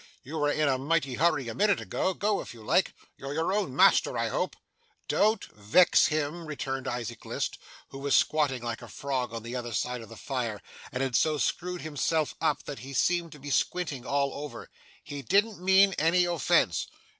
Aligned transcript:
'You 0.23 0.37
were 0.39 0.51
in 0.51 0.67
a 0.67 0.79
mighty 0.79 1.13
hurry 1.13 1.47
a 1.47 1.53
minute 1.53 1.79
ago. 1.79 2.15
Go, 2.15 2.41
if 2.41 2.55
you 2.55 2.63
like. 2.63 2.95
You're 3.17 3.35
your 3.35 3.53
own 3.53 3.75
master, 3.75 4.17
I 4.17 4.29
hope?' 4.29 4.55
'Don't 5.07 5.45
vex 5.53 6.07
him,' 6.07 6.47
returned 6.47 6.87
Isaac 6.87 7.23
List, 7.23 7.59
who 7.89 7.99
was 7.99 8.15
squatting 8.15 8.63
like 8.63 8.81
a 8.81 8.87
frog 8.87 9.31
on 9.31 9.43
the 9.43 9.55
other 9.55 9.73
side 9.73 10.01
of 10.01 10.09
the 10.09 10.17
fire, 10.17 10.59
and 10.91 11.03
had 11.03 11.15
so 11.15 11.37
screwed 11.37 11.81
himself 11.81 12.33
up 12.41 12.63
that 12.63 12.79
he 12.79 12.93
seemed 12.95 13.31
to 13.33 13.39
be 13.39 13.51
squinting 13.51 14.03
all 14.03 14.33
over; 14.33 14.71
'he 15.03 15.21
didn't 15.21 15.61
mean 15.63 15.93
any 15.99 16.25
offence. 16.25 16.87